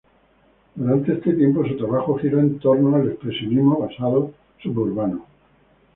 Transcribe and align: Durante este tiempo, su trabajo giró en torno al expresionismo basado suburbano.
Durante 0.73 1.13
este 1.13 1.33
tiempo, 1.33 1.63
su 1.63 1.77
trabajo 1.77 2.15
giró 2.17 2.39
en 2.39 2.57
torno 2.57 2.95
al 2.95 3.07
expresionismo 3.07 3.81
basado 3.81 4.31
suburbano. 4.59 5.27